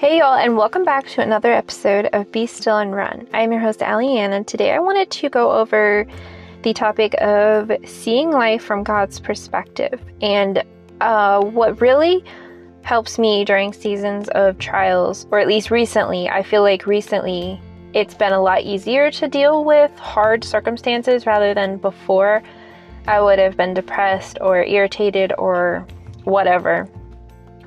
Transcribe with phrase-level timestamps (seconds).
[0.00, 3.28] Hey, y'all, and welcome back to another episode of Be Still and Run.
[3.34, 6.06] I'm your host, Allie Ann, and today I wanted to go over
[6.62, 10.00] the topic of seeing life from God's perspective.
[10.22, 10.64] And
[11.02, 12.24] uh, what really
[12.80, 17.60] helps me during seasons of trials, or at least recently, I feel like recently
[17.92, 22.42] it's been a lot easier to deal with hard circumstances rather than before
[23.06, 25.86] I would have been depressed or irritated or
[26.24, 26.88] whatever.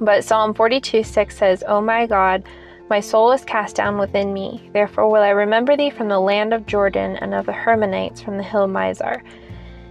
[0.04, 2.44] But Psalm 42 6 says, O my God,
[2.90, 4.70] my soul is cast down within me.
[4.74, 8.38] Therefore will I remember thee from the land of Jordan and of the Hermonites from
[8.38, 9.22] the hill Mizar.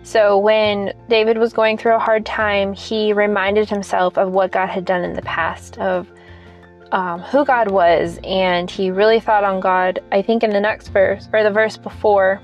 [0.03, 4.69] So when David was going through a hard time, he reminded himself of what God
[4.69, 6.09] had done in the past, of
[6.91, 10.01] um, who God was, and he really thought on God.
[10.11, 12.43] I think in the next verse, or the verse before,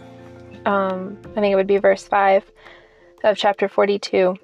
[0.64, 2.50] um, I think it would be verse 5
[3.24, 4.38] of chapter 42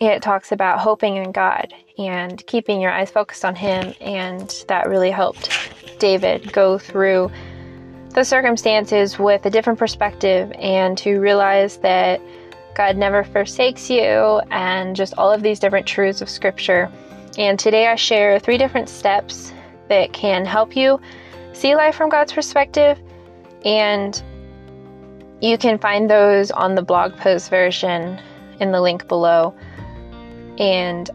[0.00, 4.88] it talks about hoping in God and keeping your eyes focused on Him, and that
[4.88, 5.50] really helped
[5.98, 7.30] David go through
[8.14, 12.20] the circumstances with a different perspective and to realize that
[12.74, 16.90] God never forsakes you and just all of these different truths of Scripture.
[17.38, 19.52] And today I share three different steps
[19.88, 21.00] that can help you
[21.52, 22.98] see life from God's perspective,
[23.64, 24.20] and
[25.40, 28.18] you can find those on the blog post version
[28.60, 29.54] in the link below
[30.58, 31.10] and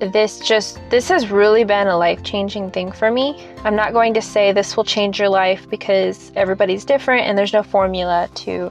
[0.00, 3.46] this just this has really been a life-changing thing for me.
[3.64, 7.52] I'm not going to say this will change your life because everybody's different and there's
[7.52, 8.70] no formula to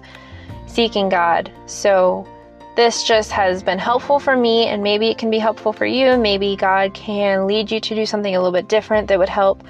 [0.67, 1.51] seeking God.
[1.65, 2.27] So
[2.75, 6.17] this just has been helpful for me and maybe it can be helpful for you.
[6.17, 9.63] Maybe God can lead you to do something a little bit different that would help.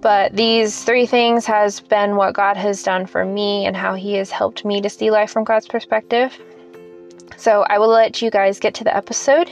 [0.00, 4.14] But these three things has been what God has done for me and how he
[4.14, 6.38] has helped me to see life from God's perspective.
[7.36, 9.50] So I will let you guys get to the episode.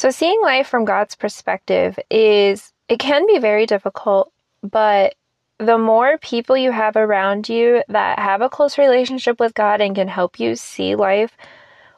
[0.00, 5.14] So, seeing life from God's perspective is, it can be very difficult, but
[5.58, 9.94] the more people you have around you that have a close relationship with God and
[9.94, 11.36] can help you see life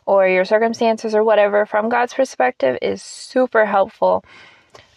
[0.05, 4.25] or your circumstances or whatever from God's perspective is super helpful.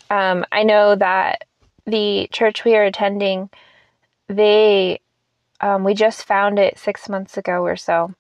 [0.10, 1.44] Um, I know that
[1.86, 3.52] the church we are attending
[4.30, 5.00] they
[5.62, 8.16] um, we just found it six months ago or so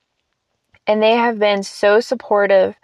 [0.85, 2.75] and they have been so supportive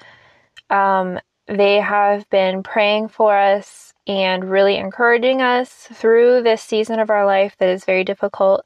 [0.72, 1.20] um,
[1.52, 7.26] they have been praying for us and really encouraging us through this season of our
[7.26, 8.66] life that is very difficult.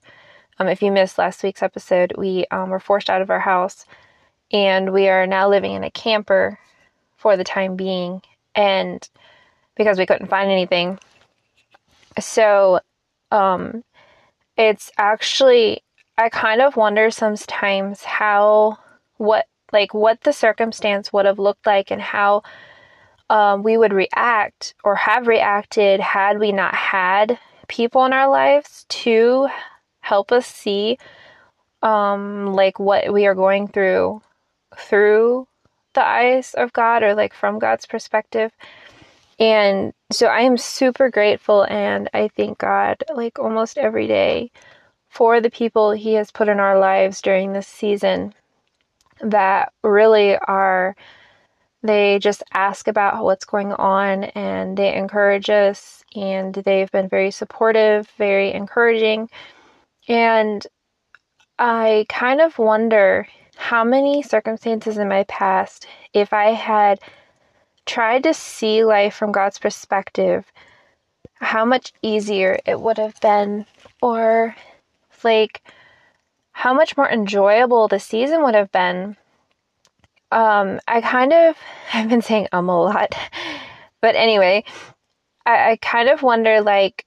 [0.59, 3.85] Um, if you missed last week's episode we um, were forced out of our house
[4.51, 6.59] and we are now living in a camper
[7.17, 8.21] for the time being
[8.53, 9.09] and
[9.75, 10.99] because we couldn't find anything.
[12.19, 12.79] So
[13.31, 13.83] um,
[14.57, 15.81] it's actually
[16.17, 18.77] I kind of wonder sometimes how
[19.17, 22.43] what like what the circumstance would have looked like and how
[23.29, 28.85] um, we would react or have reacted had we not had people in our lives
[28.89, 29.47] to
[30.01, 30.97] help us see
[31.81, 34.21] um, like what we are going through
[34.77, 35.47] through
[35.93, 38.51] the eyes of God or like from God's perspective.
[39.39, 44.51] And so I am super grateful and I thank God like almost every day
[45.09, 48.33] for the people He has put in our lives during this season
[49.21, 50.95] that really are,
[51.87, 57.31] they just ask about what's going on and they encourage us and they've been very
[57.31, 59.29] supportive, very encouraging.
[60.07, 60.65] And
[61.57, 66.99] I kind of wonder how many circumstances in my past, if I had
[67.85, 70.51] tried to see life from God's perspective,
[71.35, 73.65] how much easier it would have been,
[74.01, 74.55] or
[75.23, 75.61] like
[76.51, 79.17] how much more enjoyable the season would have been.
[80.31, 81.57] Um, I kind of,
[81.93, 83.15] I've been saying um a lot,
[84.01, 84.63] but anyway,
[85.45, 87.05] I, I kind of wonder like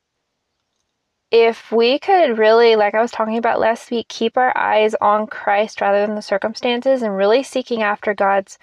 [1.30, 5.26] if we could really, like I was talking about last week, keep our eyes on
[5.26, 8.58] Christ rather than the circumstances and really seeking after God's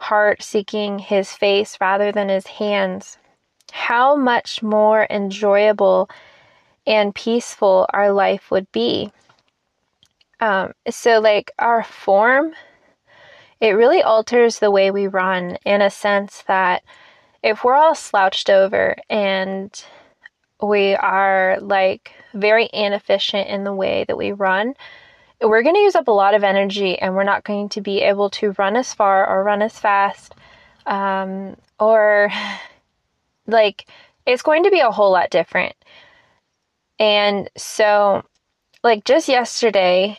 [0.00, 3.18] heart seeking his face rather than his hands,
[3.72, 6.08] how much more enjoyable
[6.86, 9.12] and peaceful our life would be.
[10.40, 12.52] Um, so, like our form,
[13.60, 16.82] it really alters the way we run in a sense that
[17.42, 19.84] if we're all slouched over and
[20.62, 24.74] we are like very inefficient in the way that we run,
[25.40, 28.00] we're going to use up a lot of energy and we're not going to be
[28.02, 30.34] able to run as far or run as fast
[30.86, 32.30] um, or
[33.46, 33.86] like
[34.26, 35.74] it's going to be a whole lot different.
[36.98, 38.24] And so,
[38.82, 40.18] like just yesterday,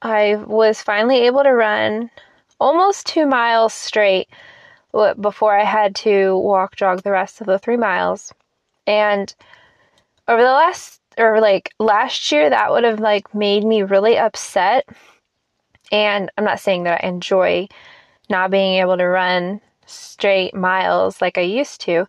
[0.00, 2.10] I was finally able to run
[2.60, 4.28] almost two miles straight
[5.20, 8.32] before I had to walk jog the rest of the three miles.
[8.86, 9.34] And
[10.28, 14.88] over the last, or like last year, that would have like made me really upset.
[15.90, 17.68] And I'm not saying that I enjoy
[18.28, 22.06] not being able to run straight miles like I used to,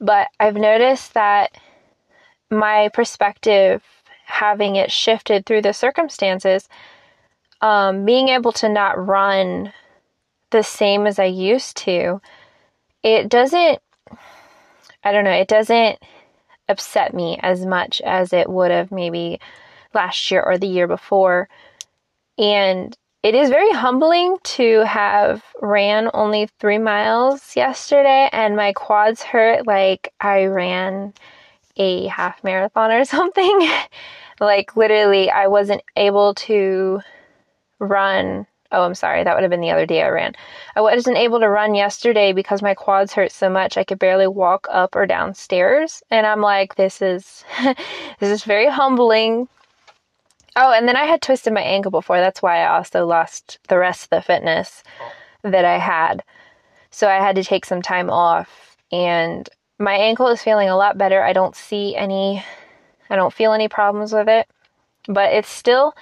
[0.00, 1.56] but I've noticed that
[2.50, 3.84] my perspective,
[4.24, 6.68] having it shifted through the circumstances,
[7.60, 9.72] um, being able to not run
[10.50, 12.20] the same as I used to,
[13.02, 13.78] it doesn't,
[15.04, 15.98] I don't know, it doesn't
[16.68, 19.40] upset me as much as it would have maybe
[19.94, 21.48] last year or the year before.
[22.38, 29.22] And it is very humbling to have ran only three miles yesterday and my quads
[29.22, 31.12] hurt like I ran
[31.76, 33.68] a half marathon or something.
[34.40, 37.00] like literally, I wasn't able to
[37.78, 38.46] run.
[38.72, 39.24] Oh, I'm sorry.
[39.24, 40.34] That would have been the other day I ran.
[40.76, 44.28] I wasn't able to run yesterday because my quads hurt so much I could barely
[44.28, 46.02] walk up or down stairs.
[46.10, 47.44] And I'm like, this is
[48.20, 49.48] this is very humbling.
[50.56, 52.18] Oh, and then I had twisted my ankle before.
[52.18, 55.50] That's why I also lost the rest of the fitness oh.
[55.50, 56.22] that I had.
[56.90, 60.98] So I had to take some time off and my ankle is feeling a lot
[60.98, 61.22] better.
[61.22, 62.44] I don't see any
[63.08, 64.48] I don't feel any problems with it.
[65.08, 65.94] But it's still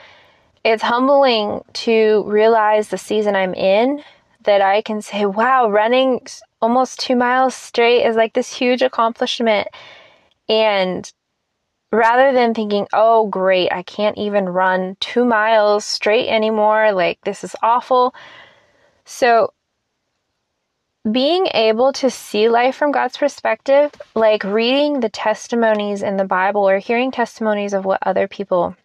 [0.69, 4.03] it's humbling to realize the season I'm in
[4.45, 6.21] that I can say, wow, running
[6.61, 9.69] almost two miles straight is like this huge accomplishment.
[10.47, 11.11] And
[11.91, 17.45] rather than thinking, oh, great, I can't even run two miles straight anymore, like this
[17.45, 18.15] is awful.
[19.07, 19.55] So,
[21.11, 26.69] being able to see life from God's perspective, like reading the testimonies in the Bible
[26.69, 28.77] or hearing testimonies of what other people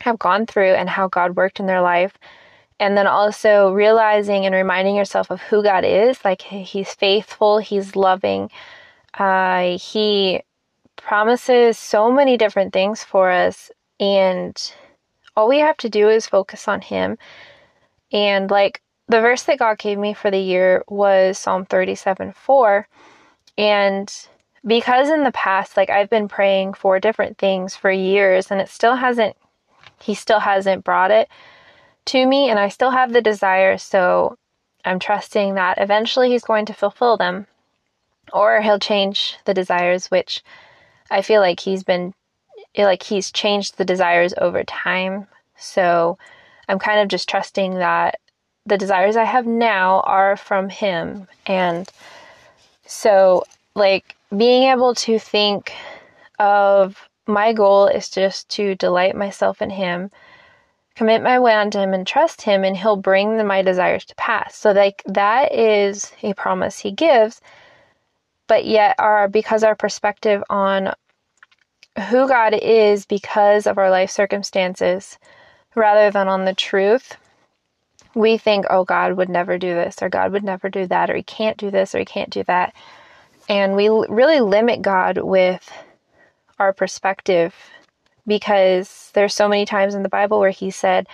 [0.00, 2.14] have gone through and how God worked in their life.
[2.80, 6.24] And then also realizing and reminding yourself of who God is.
[6.24, 8.50] Like, He's faithful, He's loving,
[9.14, 10.42] uh, He
[10.96, 13.72] promises so many different things for us.
[13.98, 14.56] And
[15.36, 17.18] all we have to do is focus on Him.
[18.12, 22.88] And like the verse that God gave me for the year was Psalm 37 4.
[23.56, 24.12] And
[24.66, 28.68] because in the past, like I've been praying for different things for years and it
[28.68, 29.36] still hasn't
[30.00, 31.28] he still hasn't brought it
[32.06, 34.38] to me, and I still have the desire, so
[34.84, 37.46] I'm trusting that eventually He's going to fulfill them.
[38.32, 40.42] Or He'll change the desires, which
[41.10, 42.14] I feel like He's been,
[42.76, 45.26] like He's changed the desires over time.
[45.56, 46.18] So
[46.68, 48.20] I'm kind of just trusting that
[48.64, 51.26] the desires I have now are from Him.
[51.46, 51.90] And
[52.86, 55.72] so, like, being able to think
[56.38, 60.10] of my goal is just to delight myself in Him,
[60.96, 64.56] commit my way unto Him, and trust Him, and He'll bring my desires to pass.
[64.56, 67.40] So, like, that is a promise He gives.
[68.48, 70.94] But yet, our because our perspective on
[72.08, 75.18] who God is because of our life circumstances
[75.74, 77.16] rather than on the truth,
[78.14, 81.16] we think, oh, God would never do this, or God would never do that, or
[81.16, 82.74] He can't do this, or He can't do that.
[83.50, 85.70] And we really limit God with
[86.58, 87.54] our perspective
[88.26, 91.06] because there's so many times in the Bible where he said,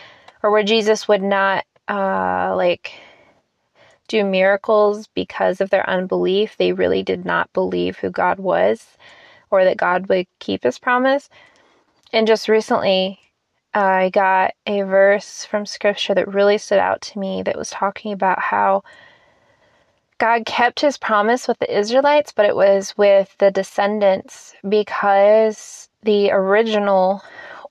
[0.42, 2.92] or where Jesus would not, uh, like,
[4.08, 6.56] do miracles because of their unbelief.
[6.56, 8.86] They really did not believe who God was
[9.50, 11.28] or that God would keep his promise.
[12.12, 13.18] And just recently,
[13.72, 18.12] I got a verse from scripture that really stood out to me that was talking
[18.12, 18.82] about how
[20.24, 26.30] God kept his promise with the Israelites, but it was with the descendants because the
[26.30, 27.22] original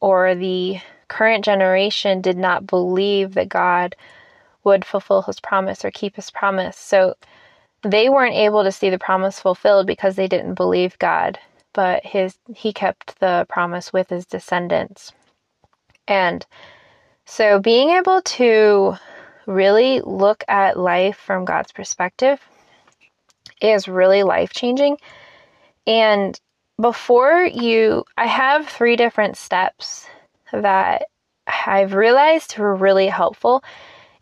[0.02, 3.96] or the current generation did not believe that God
[4.64, 6.78] would fulfill his promise or keep his promise.
[6.78, 7.16] So
[7.82, 11.40] they weren't able to see the promise fulfilled because they didn't believe God,
[11.74, 15.12] but his he kept the promise with his descendants.
[16.08, 16.46] And
[17.26, 18.96] so being able to
[19.46, 22.40] really look at life from God's perspective
[23.62, 24.98] is really life changing.
[25.88, 26.40] And
[26.80, 30.08] before you, I have three different steps
[30.52, 31.06] that
[31.48, 33.64] I've realized were really helpful.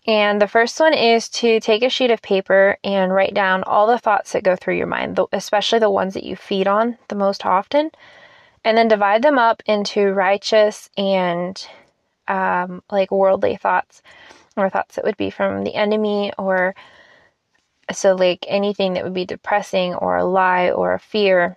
[0.08, 3.86] And the first one is to take a sheet of paper and write down all
[3.86, 7.16] the thoughts that go through your mind, especially the ones that you feed on the
[7.16, 7.92] most often,
[8.66, 11.68] and then divide them up into righteous and
[12.28, 14.02] um, like worldly thoughts
[14.58, 16.76] or thoughts that would be from the enemy or
[17.92, 21.56] so like anything that would be depressing or a lie or a fear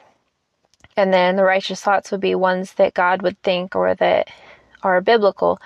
[0.96, 4.28] and then the righteous thoughts would be ones that God would think or that
[4.82, 5.60] are biblical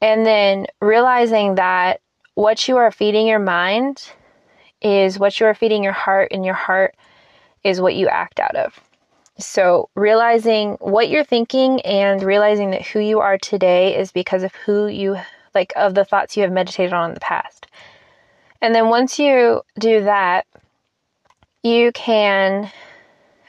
[0.00, 2.00] and then realizing that
[2.34, 4.10] what you are feeding your mind
[4.82, 6.94] is what you are feeding your heart, and your heart
[7.64, 8.78] is what you act out of.
[9.38, 14.54] So, realizing what you're thinking and realizing that who you are today is because of
[14.54, 15.16] who you
[15.54, 17.66] like, of the thoughts you have meditated on in the past.
[18.60, 20.46] And then once you do that,
[21.62, 22.70] you can,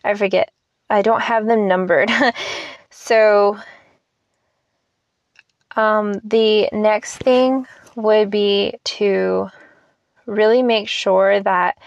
[0.04, 0.52] I forget,
[0.90, 2.10] I don't have them numbered.
[2.90, 3.58] so,
[5.76, 9.50] um, the next thing would be to
[10.26, 11.78] really make sure that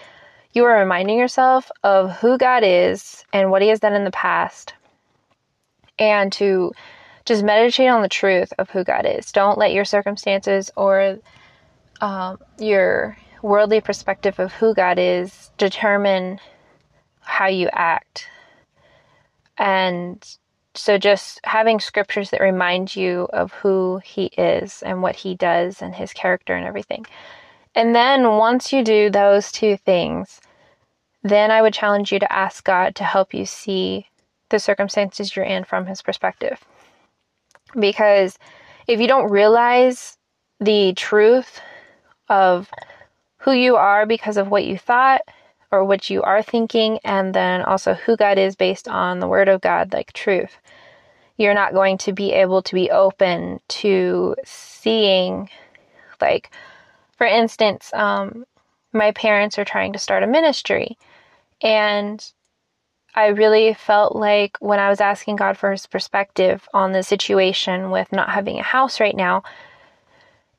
[0.53, 4.11] you are reminding yourself of who God is and what He has done in the
[4.11, 4.73] past,
[5.97, 6.71] and to
[7.29, 9.31] just meditate on the truth of who God is.
[9.31, 11.19] Don't let your circumstances or
[12.01, 16.39] um, your worldly perspective of who God is determine
[17.21, 18.27] how you act.
[19.59, 20.25] And
[20.73, 25.83] so, just having scriptures that remind you of who He is and what He does
[25.83, 27.05] and His character and everything.
[27.75, 30.41] And then, once you do those two things,
[31.21, 34.07] then I would challenge you to ask God to help you see
[34.49, 36.65] the circumstances you're in from His perspective.
[37.77, 38.37] Because
[38.87, 40.17] if you don't realize
[40.59, 41.61] the truth
[42.27, 42.69] of
[43.37, 45.21] who you are because of what you thought
[45.71, 49.47] or what you are thinking, and then also who God is based on the Word
[49.47, 50.57] of God, like truth,
[51.37, 55.49] you're not going to be able to be open to seeing,
[56.19, 56.51] like,
[57.17, 58.45] for instance, um,
[58.93, 60.97] my parents are trying to start a ministry,
[61.61, 62.31] and
[63.15, 67.91] I really felt like when I was asking God for his perspective on the situation
[67.91, 69.43] with not having a house right now,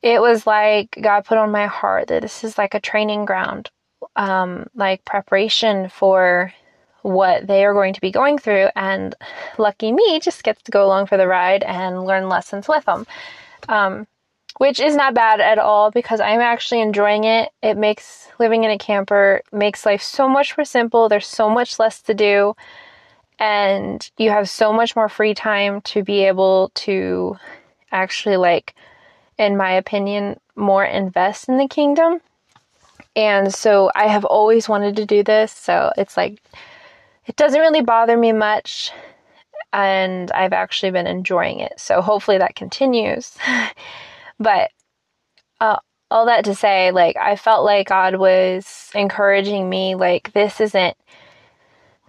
[0.03, 3.71] it was like God put on my heart that this is like a training ground,
[4.17, 6.53] um, like preparation for
[7.03, 8.69] what they are going to be going through.
[8.75, 9.15] And
[9.59, 13.07] lucky me just gets to go along for the ride and learn lessons with them.
[13.69, 14.07] Um,
[14.59, 17.51] which is not bad at all because I'm actually enjoying it.
[17.63, 21.09] It makes living in a camper makes life so much more simple.
[21.09, 22.55] There's so much less to do
[23.39, 27.37] and you have so much more free time to be able to
[27.91, 28.75] actually like
[29.39, 32.21] in my opinion more invest in the kingdom.
[33.17, 36.41] And so I have always wanted to do this, so it's like
[37.27, 38.93] it doesn't really bother me much
[39.73, 41.79] and I've actually been enjoying it.
[41.79, 43.37] So hopefully that continues.
[44.41, 44.71] But
[45.61, 45.77] uh,
[46.11, 50.97] all that to say, like, I felt like God was encouraging me, like, this isn't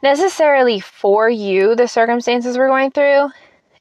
[0.01, 3.29] necessarily for you, the circumstances we're going through.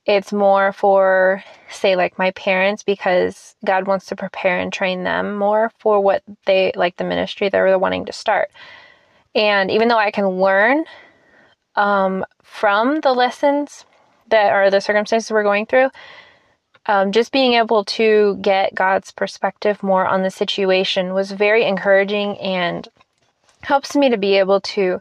[0.05, 5.37] It's more for, say, like my parents, because God wants to prepare and train them
[5.37, 8.51] more for what they, like the ministry they're wanting to start.
[9.35, 10.85] And even though I can learn
[11.77, 13.85] um, from the lessons
[14.29, 15.91] that are the circumstances we're going through,
[16.87, 22.39] um, just being able to get God's perspective more on the situation was very encouraging
[22.39, 22.89] and
[23.63, 25.01] helps me to be able to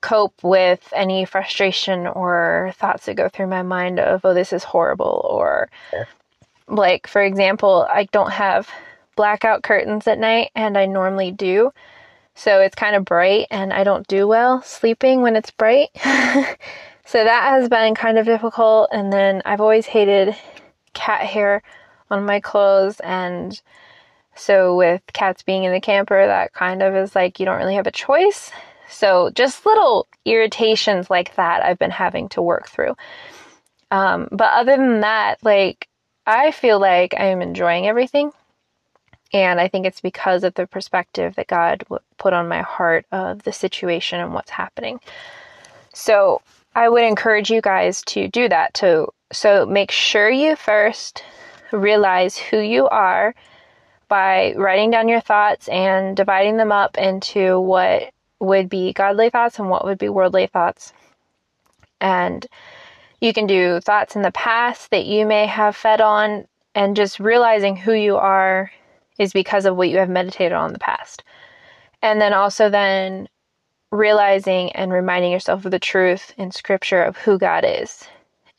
[0.00, 4.64] cope with any frustration or thoughts that go through my mind of, oh, this is
[4.64, 5.26] horrible.
[5.28, 5.68] Or,
[6.68, 8.68] like, for example, I don't have
[9.16, 11.72] blackout curtains at night, and I normally do.
[12.34, 15.88] So it's kind of bright, and I don't do well sleeping when it's bright.
[17.04, 18.88] so that has been kind of difficult.
[18.92, 20.34] And then I've always hated
[20.94, 21.62] cat hair
[22.10, 23.60] on my clothes and
[24.34, 27.74] so with cats being in the camper that kind of is like you don't really
[27.74, 28.50] have a choice.
[28.88, 32.96] So just little irritations like that i've been having to work through.
[33.90, 35.88] Um, but other than that like
[36.26, 38.30] i feel like i'm enjoying everything
[39.32, 41.84] and i think it's because of the perspective that god
[42.18, 45.00] put on my heart of the situation and what's happening.
[45.92, 46.42] So
[46.80, 51.22] i would encourage you guys to do that to so make sure you first
[51.72, 53.34] realize who you are
[54.08, 59.58] by writing down your thoughts and dividing them up into what would be godly thoughts
[59.58, 60.92] and what would be worldly thoughts.
[62.00, 62.44] And
[63.20, 67.20] you can do thoughts in the past that you may have fed on, and just
[67.20, 68.70] realizing who you are
[69.18, 71.22] is because of what you have meditated on in the past.
[72.02, 73.28] And then also then
[73.90, 78.04] realizing and reminding yourself of the truth in scripture of who God is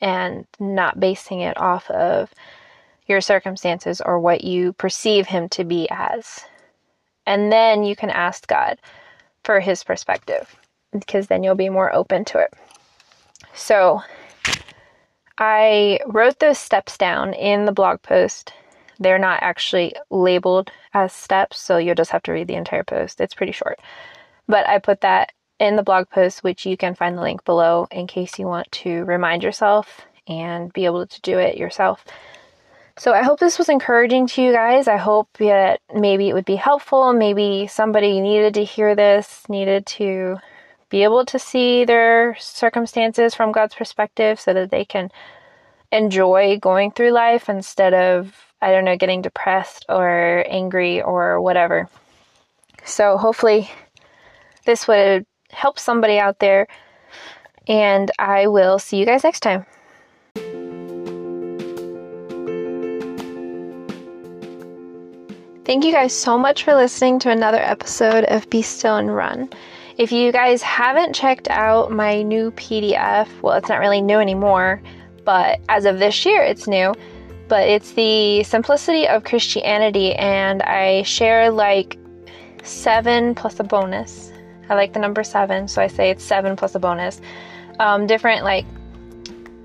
[0.01, 2.33] and not basing it off of
[3.07, 6.41] your circumstances or what you perceive him to be as.
[7.25, 8.79] And then you can ask God
[9.43, 10.55] for his perspective
[10.91, 12.53] because then you'll be more open to it.
[13.53, 14.01] So,
[15.37, 18.53] I wrote those steps down in the blog post.
[18.99, 23.19] They're not actually labeled as steps, so you'll just have to read the entire post.
[23.19, 23.79] It's pretty short.
[24.47, 27.87] But I put that in the blog post, which you can find the link below
[27.91, 32.03] in case you want to remind yourself and be able to do it yourself.
[32.97, 34.87] So I hope this was encouraging to you guys.
[34.87, 37.13] I hope that maybe it would be helpful.
[37.13, 40.37] Maybe somebody needed to hear this, needed to
[40.89, 45.09] be able to see their circumstances from God's perspective so that they can
[45.91, 51.89] enjoy going through life instead of, I don't know, getting depressed or angry or whatever.
[52.83, 53.69] So hopefully
[54.65, 56.67] this would help somebody out there.
[57.67, 59.65] And I will see you guys next time.
[65.63, 69.49] Thank you guys so much for listening to another episode of Be Still and Run.
[69.97, 74.81] If you guys haven't checked out my new PDF, well, it's not really new anymore,
[75.23, 76.95] but as of this year, it's new.
[77.47, 81.97] But it's the Simplicity of Christianity, and I share like
[82.63, 84.30] seven plus a bonus.
[84.71, 87.19] I like the number seven, so I say it's seven plus a bonus.
[87.81, 88.65] Um, different, like,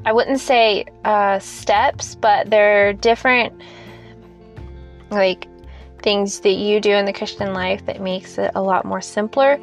[0.04, 3.52] I wouldn't say uh, steps, but they're different,
[5.10, 5.46] like,
[6.02, 9.60] things that you do in the Christian life that makes it a lot more simpler.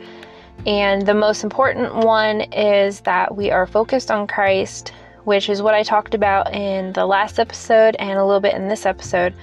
[0.66, 4.94] And the most important one is that we are focused on Christ,
[5.26, 8.70] which is what I talked about in the last episode and a little bit in
[8.70, 9.34] this episode.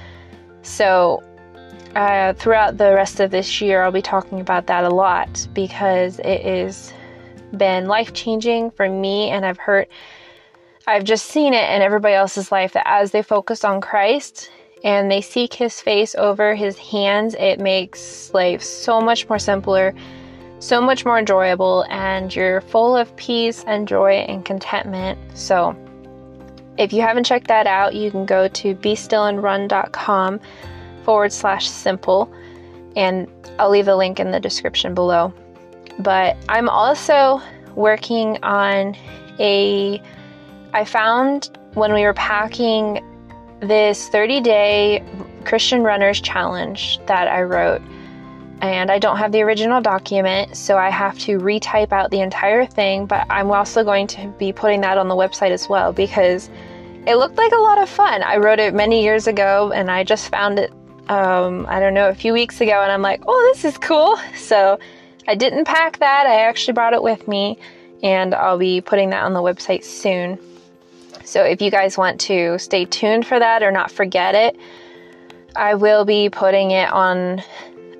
[0.62, 1.22] So,
[1.96, 6.18] uh, throughout the rest of this year, I'll be talking about that a lot because
[6.20, 6.92] it has
[7.56, 9.88] been life changing for me, and I've heard,
[10.86, 14.50] I've just seen it in everybody else's life that as they focus on Christ,
[14.84, 19.94] and they seek his face over his hands, it makes life so much more simpler,
[20.58, 25.18] so much more enjoyable, and you're full of peace and joy and contentment.
[25.34, 25.76] So,
[26.78, 30.40] if you haven't checked that out, you can go to bestillandrun.com
[31.04, 32.32] forward slash simple,
[32.96, 33.28] and
[33.58, 35.32] I'll leave a link in the description below.
[35.98, 37.40] But I'm also
[37.74, 38.96] working on
[39.38, 40.02] a.
[40.72, 43.04] I found when we were packing
[43.60, 45.04] this 30 day
[45.44, 47.82] Christian Runners Challenge that I wrote.
[48.62, 52.66] And I don't have the original document, so I have to retype out the entire
[52.66, 53.06] thing.
[53.06, 56.50] But I'm also going to be putting that on the website as well because
[57.06, 58.22] it looked like a lot of fun.
[58.22, 60.70] I wrote it many years ago and I just found it,
[61.10, 62.80] um, I don't know, a few weeks ago.
[62.80, 64.16] And I'm like, oh, this is cool.
[64.36, 64.78] So
[65.26, 67.58] I didn't pack that, I actually brought it with me.
[68.02, 70.38] And I'll be putting that on the website soon.
[71.24, 74.56] So if you guys want to stay tuned for that or not forget it,
[75.56, 77.42] I will be putting it on,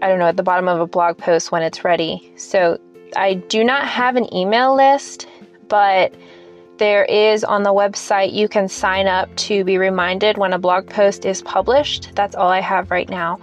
[0.00, 2.32] I don't know, at the bottom of a blog post when it's ready.
[2.36, 2.78] So
[3.16, 5.26] I do not have an email list,
[5.68, 6.14] but
[6.80, 10.88] there is on the website, you can sign up to be reminded when a blog
[10.88, 12.10] post is published.
[12.14, 13.38] That's all I have right now.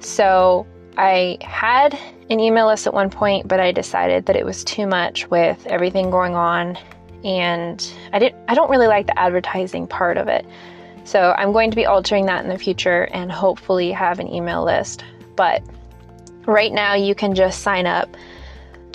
[0.00, 0.66] So
[0.98, 4.86] I had an email list at one point, but I decided that it was too
[4.86, 6.76] much with everything going on
[7.24, 10.44] and I didn't I don't really like the advertising part of it.
[11.04, 14.62] So I'm going to be altering that in the future and hopefully have an email
[14.62, 15.02] list.
[15.34, 15.62] But
[16.44, 18.18] right now you can just sign up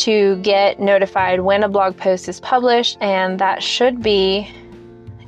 [0.06, 4.48] to get notified when a blog post is published and that should be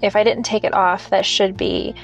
[0.03, 1.95] if I didn't take it off, that should be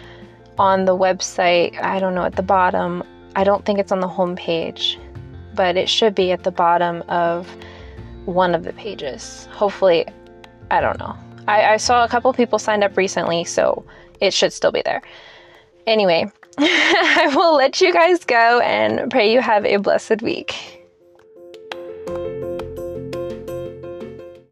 [0.57, 1.79] on the website.
[1.83, 3.03] I don't know at the bottom.
[3.35, 4.99] I don't think it's on the home page,
[5.53, 7.47] but it should be at the bottom of
[8.25, 9.47] one of the pages.
[9.51, 10.07] Hopefully
[10.71, 11.15] I don't know.
[11.47, 13.85] I, I saw a couple people signed up recently, so
[14.19, 15.03] it should still be there.
[15.85, 16.25] Anyway,
[16.57, 20.82] I will let you guys go and pray you have a blessed week.